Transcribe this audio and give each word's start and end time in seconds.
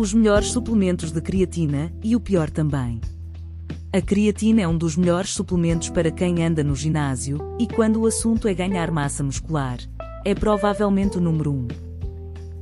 Os 0.00 0.14
melhores 0.14 0.52
suplementos 0.52 1.10
de 1.10 1.20
creatina 1.20 1.92
e 2.04 2.14
o 2.14 2.20
pior 2.20 2.48
também. 2.48 3.00
A 3.92 4.00
creatina 4.00 4.62
é 4.62 4.68
um 4.68 4.78
dos 4.78 4.96
melhores 4.96 5.30
suplementos 5.30 5.90
para 5.90 6.08
quem 6.08 6.44
anda 6.44 6.62
no 6.62 6.72
ginásio, 6.76 7.40
e 7.58 7.66
quando 7.66 8.00
o 8.00 8.06
assunto 8.06 8.46
é 8.46 8.54
ganhar 8.54 8.92
massa 8.92 9.24
muscular, 9.24 9.78
é 10.24 10.36
provavelmente 10.36 11.18
o 11.18 11.20
número 11.20 11.50
1. 11.50 11.54
Um. 11.56 11.68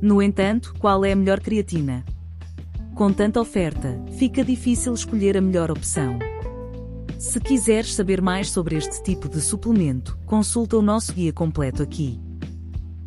No 0.01 0.19
entanto, 0.19 0.73
qual 0.79 1.05
é 1.05 1.11
a 1.11 1.15
melhor 1.15 1.39
creatina? 1.39 2.03
Com 2.95 3.13
tanta 3.13 3.39
oferta, 3.39 4.03
fica 4.17 4.43
difícil 4.43 4.95
escolher 4.95 5.37
a 5.37 5.41
melhor 5.41 5.69
opção. 5.69 6.17
Se 7.19 7.39
quiseres 7.39 7.93
saber 7.93 8.19
mais 8.19 8.49
sobre 8.49 8.77
este 8.77 9.03
tipo 9.03 9.29
de 9.29 9.41
suplemento, 9.41 10.17
consulta 10.25 10.75
o 10.75 10.81
nosso 10.81 11.13
guia 11.13 11.31
completo 11.31 11.83
aqui. 11.83 12.19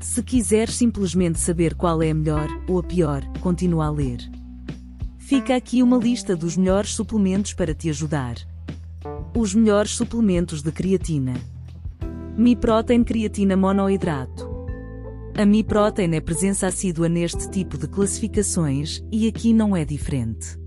Se 0.00 0.22
quiseres 0.22 0.76
simplesmente 0.76 1.38
saber 1.38 1.74
qual 1.74 2.02
é 2.02 2.10
a 2.10 2.14
melhor 2.14 2.48
ou 2.66 2.78
a 2.78 2.82
pior, 2.82 3.22
continua 3.40 3.86
a 3.86 3.90
ler. 3.90 4.18
Fica 5.18 5.54
aqui 5.54 5.82
uma 5.82 5.98
lista 5.98 6.34
dos 6.34 6.56
melhores 6.56 6.94
suplementos 6.94 7.52
para 7.52 7.74
te 7.74 7.90
ajudar. 7.90 8.36
Os 9.36 9.54
melhores 9.54 9.90
suplementos 9.90 10.62
de 10.62 10.72
creatina. 10.72 11.34
Miprotein 12.34 13.04
creatina 13.04 13.56
monoidrato. 13.58 14.48
A 15.36 15.44
miprotein 15.44 16.14
é 16.14 16.20
presença 16.20 16.66
assídua 16.66 17.08
neste 17.08 17.50
tipo 17.50 17.76
de 17.76 17.86
classificações 17.86 19.04
e 19.12 19.28
aqui 19.28 19.52
não 19.52 19.76
é 19.76 19.84
diferente. 19.84 20.58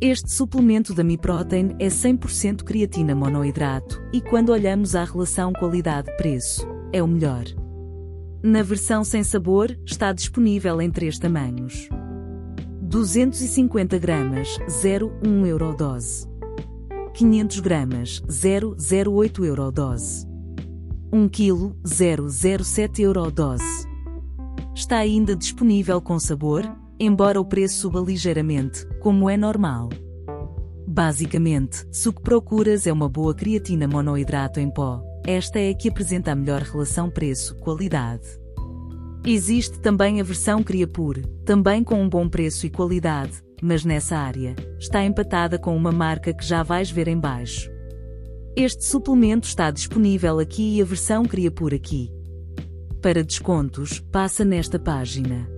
Este 0.00 0.32
suplemento 0.32 0.94
da 0.94 1.04
miprotein 1.04 1.76
é 1.78 1.88
100% 1.88 2.64
creatina 2.64 3.14
monoidrato 3.14 4.02
e 4.12 4.20
quando 4.22 4.48
olhamos 4.48 4.94
à 4.94 5.04
relação 5.04 5.52
qualidade-preço, 5.52 6.66
é 6.92 7.02
o 7.02 7.06
melhor. 7.06 7.44
Na 8.42 8.62
versão 8.62 9.02
sem 9.02 9.24
sabor, 9.24 9.76
está 9.84 10.12
disponível 10.12 10.80
em 10.80 10.90
três 10.90 11.18
tamanhos. 11.18 11.88
250 12.82 13.98
gramas, 13.98 14.48
0,1 14.68 15.46
euro 15.46 15.74
dose. 15.74 16.28
500 17.14 17.60
gramas, 17.60 18.22
0,08 18.28 19.44
euro 19.44 19.72
dose. 19.72 20.26
1 21.12 21.28
kg, 21.28 21.74
0,07 21.84 23.00
euro 23.00 23.30
dose. 23.30 23.86
Está 24.74 24.98
ainda 24.98 25.34
disponível 25.34 26.00
com 26.00 26.18
sabor, 26.18 26.62
embora 27.00 27.40
o 27.40 27.44
preço 27.44 27.80
suba 27.80 28.00
ligeiramente, 28.00 28.86
como 29.00 29.30
é 29.30 29.36
normal. 29.36 29.88
Basicamente, 30.86 31.86
se 31.90 32.08
o 32.08 32.12
que 32.12 32.22
procuras 32.22 32.86
é 32.86 32.92
uma 32.92 33.08
boa 33.08 33.34
creatina 33.34 33.88
monoidrato 33.88 34.60
em 34.60 34.70
pó, 34.70 35.02
esta 35.26 35.58
é 35.58 35.70
a 35.70 35.74
que 35.74 35.88
apresenta 35.88 36.30
a 36.30 36.34
melhor 36.34 36.62
relação 36.62 37.10
preço-qualidade. 37.10 38.26
Existe 39.26 39.80
também 39.80 40.20
a 40.20 40.24
versão 40.24 40.62
Criapure, 40.62 41.26
também 41.44 41.82
com 41.82 42.00
um 42.00 42.08
bom 42.08 42.28
preço 42.28 42.64
e 42.64 42.70
qualidade, 42.70 43.42
mas 43.60 43.84
nessa 43.84 44.16
área, 44.16 44.54
está 44.78 45.04
empatada 45.04 45.58
com 45.58 45.76
uma 45.76 45.90
marca 45.90 46.32
que 46.32 46.44
já 46.44 46.62
vais 46.62 46.90
ver 46.90 47.08
em 47.08 47.18
baixo. 47.18 47.68
Este 48.54 48.84
suplemento 48.84 49.48
está 49.48 49.70
disponível 49.72 50.38
aqui 50.38 50.76
e 50.76 50.82
a 50.82 50.84
versão 50.84 51.24
Criapure 51.24 51.74
aqui. 51.74 52.08
Para 53.02 53.24
descontos, 53.24 53.98
passa 53.98 54.44
nesta 54.44 54.78
página. 54.78 55.48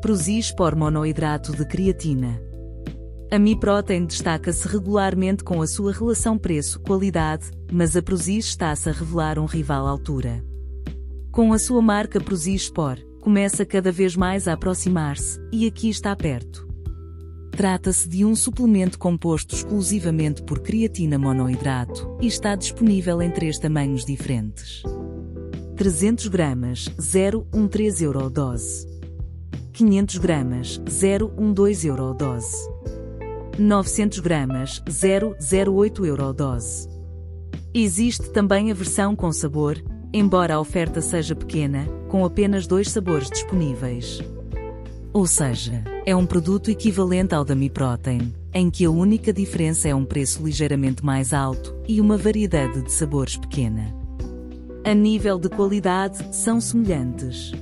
Prozis 0.00 0.50
por 0.50 0.74
monoidrato 0.74 1.54
de 1.54 1.66
creatina. 1.66 2.47
A 3.30 3.38
Miprotein 3.38 4.06
destaca-se 4.06 4.66
regularmente 4.66 5.44
com 5.44 5.60
a 5.60 5.66
sua 5.66 5.92
relação 5.92 6.38
preço-qualidade, 6.38 7.50
mas 7.70 7.94
a 7.94 8.00
Prozis 8.00 8.46
está-se 8.46 8.88
a 8.88 8.92
revelar 8.92 9.38
um 9.38 9.44
rival 9.44 9.86
à 9.86 9.90
altura. 9.90 10.42
Com 11.30 11.52
a 11.52 11.58
sua 11.58 11.82
marca 11.82 12.18
Prosispor, 12.18 12.96
começa 13.20 13.66
cada 13.66 13.92
vez 13.92 14.16
mais 14.16 14.48
a 14.48 14.54
aproximar-se, 14.54 15.38
e 15.52 15.66
aqui 15.66 15.90
está 15.90 16.16
perto. 16.16 16.66
Trata-se 17.50 18.08
de 18.08 18.24
um 18.24 18.34
suplemento 18.34 18.98
composto 18.98 19.54
exclusivamente 19.54 20.42
por 20.42 20.60
creatina 20.60 21.18
monoidrato 21.18 22.16
e 22.22 22.26
está 22.28 22.54
disponível 22.54 23.20
em 23.20 23.30
três 23.30 23.58
tamanhos 23.58 24.06
diferentes. 24.06 24.82
300 25.76 26.28
gramas, 26.28 26.88
0,13 26.98 28.02
euro 28.02 28.30
dose. 28.30 28.88
500 29.74 30.16
gramas, 30.16 30.80
0,12 30.86 31.84
euro 31.84 32.14
dose. 32.14 32.56
900 33.58 34.20
gramas, 34.20 34.80
0,08 34.86 36.06
euro 36.06 36.32
dose. 36.32 36.88
Existe 37.74 38.30
também 38.30 38.70
a 38.70 38.74
versão 38.74 39.16
com 39.16 39.32
sabor, 39.32 39.82
embora 40.12 40.54
a 40.54 40.60
oferta 40.60 41.00
seja 41.00 41.34
pequena, 41.34 41.84
com 42.08 42.24
apenas 42.24 42.66
dois 42.66 42.88
sabores 42.90 43.28
disponíveis. 43.28 44.20
Ou 45.12 45.26
seja, 45.26 45.82
é 46.06 46.14
um 46.14 46.24
produto 46.24 46.70
equivalente 46.70 47.34
ao 47.34 47.44
da 47.44 47.54
Miprotein, 47.54 48.32
em 48.54 48.70
que 48.70 48.84
a 48.84 48.90
única 48.90 49.32
diferença 49.32 49.88
é 49.88 49.94
um 49.94 50.04
preço 50.04 50.44
ligeiramente 50.44 51.04
mais 51.04 51.32
alto 51.32 51.74
e 51.88 52.00
uma 52.00 52.16
variedade 52.16 52.82
de 52.82 52.92
sabores 52.92 53.36
pequena. 53.36 53.92
A 54.84 54.94
nível 54.94 55.38
de 55.38 55.48
qualidade, 55.48 56.34
são 56.34 56.60
semelhantes. 56.60 57.52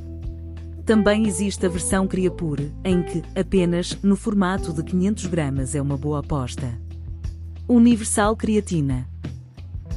Também 0.86 1.26
existe 1.26 1.66
a 1.66 1.68
versão 1.68 2.06
Criapure, 2.06 2.72
em 2.84 3.02
que, 3.02 3.22
apenas, 3.38 3.98
no 4.02 4.16
formato 4.16 4.72
de 4.72 4.82
500 4.82 5.26
gramas 5.26 5.74
é 5.74 5.82
uma 5.82 5.96
boa 5.96 6.20
aposta. 6.20 6.80
Universal 7.68 8.36
Creatina 8.36 9.06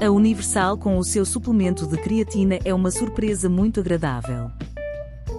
a 0.02 0.10
Universal 0.10 0.78
com 0.78 0.98
o 0.98 1.04
seu 1.04 1.26
suplemento 1.26 1.86
de 1.86 1.98
creatina 1.98 2.58
é 2.64 2.74
uma 2.74 2.90
surpresa 2.90 3.50
muito 3.50 3.82
agradável. 3.82 4.50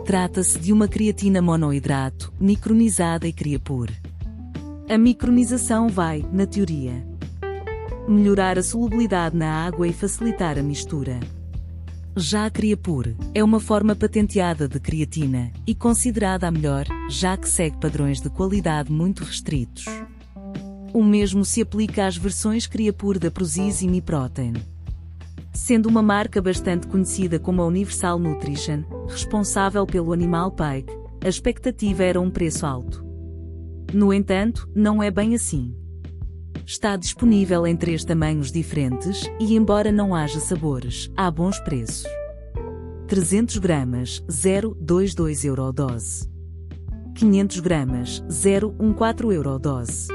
Trata-se 0.04 0.58
de 0.58 0.70
uma 0.70 0.86
creatina 0.86 1.40
monoidrato, 1.40 2.30
micronizada 2.38 3.26
e 3.26 3.32
criapure. 3.32 3.94
A 4.86 4.98
micronização 4.98 5.88
vai, 5.88 6.22
na 6.30 6.46
teoria, 6.46 7.02
melhorar 8.06 8.58
a 8.58 8.62
solubilidade 8.62 9.34
na 9.34 9.64
água 9.64 9.88
e 9.88 9.94
facilitar 9.94 10.58
a 10.58 10.62
mistura. 10.62 11.18
Já 12.16 12.46
a 12.46 12.50
Criapure 12.50 13.16
é 13.32 13.42
uma 13.42 13.60
forma 13.60 13.94
patenteada 13.94 14.66
de 14.66 14.80
creatina 14.80 15.52
e 15.64 15.74
considerada 15.74 16.48
a 16.48 16.50
melhor, 16.50 16.84
já 17.08 17.36
que 17.36 17.48
segue 17.48 17.78
padrões 17.78 18.20
de 18.20 18.28
qualidade 18.28 18.90
muito 18.90 19.22
restritos. 19.22 19.84
O 20.92 21.04
mesmo 21.04 21.44
se 21.44 21.62
aplica 21.62 22.06
às 22.06 22.16
versões 22.16 22.66
Criapur 22.66 23.16
da 23.16 23.30
Prozis 23.30 23.80
e 23.80 23.86
Miprotein. 23.86 24.54
Sendo 25.52 25.88
uma 25.88 26.02
marca 26.02 26.42
bastante 26.42 26.88
conhecida 26.88 27.38
como 27.38 27.62
a 27.62 27.66
Universal 27.66 28.18
Nutrition, 28.18 28.82
responsável 29.08 29.86
pelo 29.86 30.12
Animal 30.12 30.50
Pike, 30.50 30.92
a 31.24 31.28
expectativa 31.28 32.02
era 32.02 32.20
um 32.20 32.30
preço 32.30 32.66
alto. 32.66 33.04
No 33.94 34.12
entanto, 34.12 34.68
não 34.74 35.00
é 35.00 35.12
bem 35.12 35.34
assim. 35.34 35.79
Está 36.66 36.96
disponível 36.96 37.66
em 37.66 37.76
três 37.76 38.04
tamanhos 38.04 38.52
diferentes 38.52 39.28
e, 39.40 39.56
embora 39.56 39.90
não 39.90 40.14
haja 40.14 40.40
sabores, 40.40 41.10
há 41.16 41.30
bons 41.30 41.58
preços. 41.60 42.04
300 43.08 43.58
gramas, 43.58 44.22
0,22 44.28 45.44
euro 45.44 45.72
dose. 45.72 46.28
500 47.16 47.60
gramas, 47.60 48.22
0,14 48.28 49.32
euro 49.32 49.58
dose. 49.58 50.08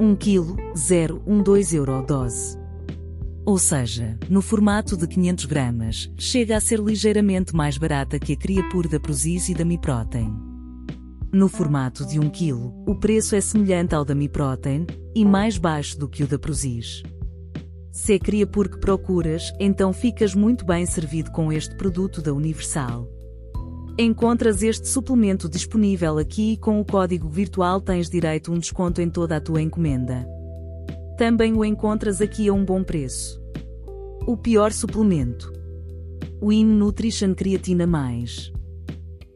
1 0.00 0.16
kg, 0.16 0.56
0,12 0.74 1.74
euro 1.74 2.02
dose. 2.02 2.58
Ou 3.44 3.58
seja, 3.58 4.18
no 4.28 4.42
formato 4.42 4.96
de 4.96 5.06
500 5.06 5.44
gramas, 5.44 6.12
chega 6.18 6.56
a 6.56 6.60
ser 6.60 6.80
ligeiramente 6.80 7.54
mais 7.54 7.78
barata 7.78 8.18
que 8.18 8.32
a 8.32 8.36
Criapur 8.36 8.88
da 8.88 8.98
Prozis 8.98 9.48
e 9.48 9.54
da 9.54 9.64
Miprotein. 9.64 10.49
No 11.32 11.48
formato 11.48 12.04
de 12.04 12.18
1 12.18 12.28
kg, 12.30 12.72
o 12.88 12.94
preço 12.96 13.36
é 13.36 13.40
semelhante 13.40 13.94
ao 13.94 14.04
da 14.04 14.16
Miprotein 14.16 14.84
e 15.14 15.24
mais 15.24 15.56
baixo 15.58 15.96
do 15.96 16.08
que 16.08 16.24
o 16.24 16.26
da 16.26 16.36
Prozis. 16.36 17.04
Se 17.92 18.14
é 18.14 18.18
Criapur 18.18 18.68
que 18.68 18.80
procuras, 18.80 19.52
então 19.60 19.92
ficas 19.92 20.34
muito 20.34 20.64
bem 20.64 20.84
servido 20.86 21.30
com 21.30 21.52
este 21.52 21.76
produto 21.76 22.20
da 22.20 22.34
Universal. 22.34 23.08
Encontras 23.96 24.60
este 24.60 24.88
suplemento 24.88 25.48
disponível 25.48 26.18
aqui 26.18 26.54
e 26.54 26.56
com 26.56 26.80
o 26.80 26.84
código 26.84 27.28
virtual 27.28 27.80
tens 27.80 28.10
direito 28.10 28.50
a 28.50 28.54
um 28.54 28.58
desconto 28.58 29.00
em 29.00 29.08
toda 29.08 29.36
a 29.36 29.40
tua 29.40 29.62
encomenda. 29.62 30.26
Também 31.16 31.52
o 31.52 31.64
encontras 31.64 32.20
aqui 32.20 32.48
a 32.48 32.52
um 32.52 32.64
bom 32.64 32.82
preço. 32.82 33.40
O 34.26 34.36
pior 34.36 34.72
suplemento. 34.72 35.52
Win 36.42 36.64
Nutrition 36.64 37.34
Creatina 37.34 37.86
Mais. 37.86 38.52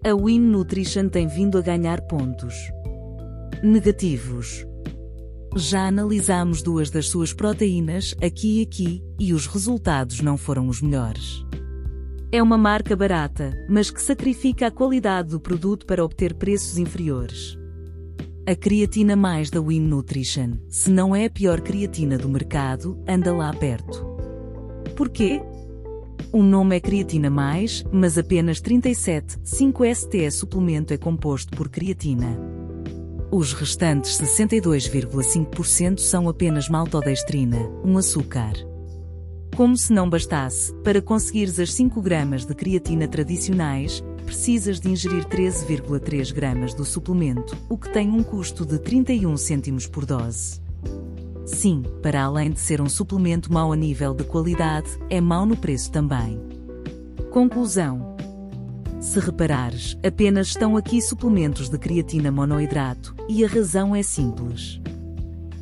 A 0.06 0.14
Win 0.14 0.38
Nutrition 0.38 1.08
tem 1.08 1.26
vindo 1.26 1.56
a 1.56 1.62
ganhar 1.62 2.02
pontos 2.02 2.54
negativos. 3.62 4.66
Já 5.56 5.86
analisamos 5.86 6.60
duas 6.60 6.90
das 6.90 7.06
suas 7.08 7.32
proteínas, 7.32 8.14
aqui 8.22 8.58
e 8.58 8.62
aqui, 8.62 9.02
e 9.18 9.32
os 9.32 9.46
resultados 9.46 10.20
não 10.20 10.36
foram 10.36 10.68
os 10.68 10.82
melhores. 10.82 11.42
É 12.30 12.42
uma 12.42 12.58
marca 12.58 12.94
barata, 12.94 13.56
mas 13.66 13.90
que 13.90 14.02
sacrifica 14.02 14.66
a 14.66 14.70
qualidade 14.70 15.30
do 15.30 15.40
produto 15.40 15.86
para 15.86 16.04
obter 16.04 16.34
preços 16.34 16.76
inferiores. 16.76 17.56
A 18.46 18.54
creatina 18.54 19.16
mais 19.16 19.48
da 19.48 19.58
Win 19.58 19.80
Nutrition, 19.80 20.58
se 20.68 20.90
não 20.90 21.16
é 21.16 21.24
a 21.24 21.30
pior 21.30 21.62
creatina 21.62 22.18
do 22.18 22.28
mercado, 22.28 23.02
anda 23.08 23.32
lá 23.32 23.54
perto. 23.54 24.04
Porquê? 24.94 25.40
O 26.34 26.42
nome 26.42 26.74
é 26.74 26.80
creatina 26.80 27.30
mais, 27.30 27.84
mas 27.92 28.18
apenas 28.18 28.60
37,5 28.60 29.94
ST 29.94 30.32
suplemento 30.32 30.92
é 30.92 30.96
composto 30.96 31.56
por 31.56 31.68
creatina. 31.68 32.36
Os 33.30 33.52
restantes 33.52 34.18
62,5% 34.18 36.00
são 36.00 36.28
apenas 36.28 36.68
maltodextrina, 36.68 37.70
um 37.84 37.96
açúcar. 37.96 38.52
Como 39.54 39.76
se 39.76 39.92
não 39.92 40.10
bastasse, 40.10 40.74
para 40.82 41.00
conseguires 41.00 41.60
as 41.60 41.72
5 41.72 42.02
gramas 42.02 42.44
de 42.44 42.52
creatina 42.52 43.06
tradicionais, 43.06 44.02
precisas 44.26 44.80
de 44.80 44.90
ingerir 44.90 45.26
13,3 45.26 46.34
gramas 46.34 46.74
do 46.74 46.84
suplemento, 46.84 47.56
o 47.68 47.78
que 47.78 47.92
tem 47.92 48.10
um 48.10 48.24
custo 48.24 48.66
de 48.66 48.80
31 48.80 49.36
cêntimos 49.36 49.86
por 49.86 50.04
dose. 50.04 50.60
Sim, 51.46 51.82
para 52.02 52.22
além 52.22 52.50
de 52.50 52.60
ser 52.60 52.80
um 52.80 52.88
suplemento 52.88 53.52
mau 53.52 53.72
a 53.72 53.76
nível 53.76 54.14
de 54.14 54.24
qualidade, 54.24 54.88
é 55.10 55.20
mau 55.20 55.44
no 55.44 55.56
preço 55.56 55.90
também. 55.90 56.40
Conclusão 57.30 58.14
se 59.04 59.20
reparares, 59.20 59.98
apenas 60.02 60.48
estão 60.48 60.78
aqui 60.78 61.00
suplementos 61.02 61.68
de 61.68 61.76
creatina 61.76 62.32
monoidrato, 62.32 63.14
e 63.28 63.44
a 63.44 63.48
razão 63.48 63.94
é 63.94 64.02
simples. 64.02 64.80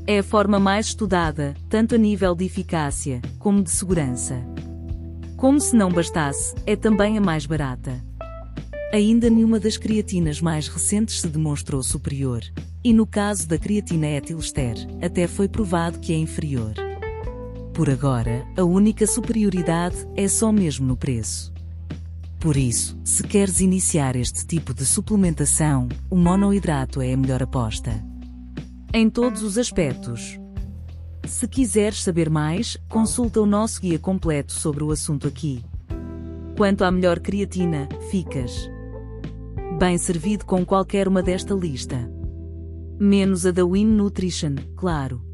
É 0.06 0.20
a 0.20 0.23
forma 0.23 0.61
mais 0.61 0.87
estudada, 0.87 1.52
tanto 1.69 1.96
a 1.96 1.99
nível 1.99 2.37
de 2.37 2.44
eficácia, 2.44 3.20
como 3.40 3.61
de 3.61 3.70
segurança. 3.70 4.40
Como 5.37 5.61
se 5.61 5.75
não 5.75 5.90
bastasse, 5.90 6.55
é 6.64 6.76
também 6.76 7.19
a 7.19 7.20
mais 7.20 7.44
barata. 7.44 8.00
Ainda 8.93 9.28
nenhuma 9.28 9.58
das 9.58 9.76
creatinas 9.76 10.40
mais 10.40 10.69
recentes 10.69 11.20
se 11.20 11.26
demonstrou 11.26 11.82
superior, 11.82 12.43
e 12.84 12.93
no 12.93 13.06
caso 13.06 13.46
da 13.46 13.58
creatina 13.58 14.08
etilester, 14.08 14.76
até 15.00 15.26
foi 15.26 15.49
provado 15.49 15.99
que 15.99 16.12
é 16.12 16.17
inferior. 16.17 16.75
Por 17.73 17.88
agora, 17.88 18.46
a 18.56 18.64
única 18.64 19.06
superioridade 19.06 19.96
é 20.14 20.29
só 20.29 20.52
mesmo 20.52 20.87
no 20.87 20.96
preço. 20.96 21.52
Por 22.38 22.56
isso, 22.56 22.99
se 23.05 23.23
queres 23.23 23.61
iniciar 23.61 24.17
este 24.17 24.46
tipo 24.46 24.75
de 24.75 24.84
suplementação, 24.84 25.88
o 26.11 26.17
monoidrato 26.17 27.00
é 27.00 27.12
a 27.12 27.17
melhor 27.17 27.43
aposta. 27.43 28.05
Em 28.93 29.08
todos 29.08 29.43
os 29.43 29.56
aspectos. 29.56 30.38
Se 31.25 31.46
quiseres 31.46 32.02
saber 32.02 32.28
mais, 32.28 32.76
consulta 32.88 33.40
o 33.40 33.46
nosso 33.46 33.81
guia 33.81 33.99
completo 33.99 34.52
sobre 34.52 34.82
o 34.82 34.90
assunto 34.90 35.28
aqui. 35.28 35.64
Quanto 36.56 36.85
à 36.85 36.90
melhor 36.90 37.20
creatina, 37.20 37.88
ficas 38.11 38.69
bem 39.78 39.96
servido 39.96 40.44
com 40.44 40.67
qualquer 40.67 41.08
uma 41.08 41.23
desta 41.23 41.55
lista. 41.55 42.11
Menos 42.98 43.44
a 43.44 43.52
da 43.52 43.64
Win 43.64 43.96
Nutrition, 43.96 44.56
claro. 44.76 45.31